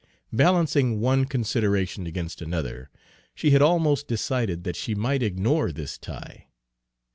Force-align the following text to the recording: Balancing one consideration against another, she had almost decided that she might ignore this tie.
Balancing 0.33 0.99
one 0.99 1.25
consideration 1.25 2.07
against 2.07 2.41
another, 2.41 2.89
she 3.35 3.51
had 3.51 3.61
almost 3.61 4.07
decided 4.07 4.63
that 4.63 4.75
she 4.75 4.95
might 4.95 5.21
ignore 5.21 5.71
this 5.71 5.99
tie. 5.99 6.47